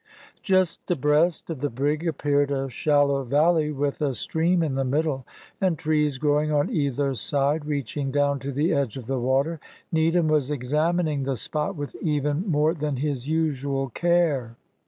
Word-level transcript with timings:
Just 0.41 0.89
abreast 0.89 1.51
of 1.51 1.61
the 1.61 1.69
brig 1.69 2.07
appeared 2.07 2.49
a 2.49 2.71
shallow 2.71 3.23
valley 3.23 3.71
with 3.71 4.01
a 4.01 4.15
stream 4.15 4.63
in 4.63 4.73
the 4.73 4.83
middle, 4.83 5.27
and 5.61 5.77
trees 5.77 6.17
growing 6.17 6.51
on 6.51 6.71
either 6.71 7.13
side, 7.13 7.65
reaching 7.67 8.09
down 8.09 8.39
to 8.39 8.51
the 8.51 8.73
edge 8.73 8.97
of 8.97 9.05
the 9.05 9.19
water; 9.19 9.59
Needham 9.91 10.27
was 10.27 10.49
examining 10.49 11.21
the 11.21 11.37
spot 11.37 11.75
with 11.75 11.95
even 12.01 12.49
more 12.49 12.73
than 12.73 12.95
his 12.97 13.27
usual 13.29 13.89
care. 13.89 14.55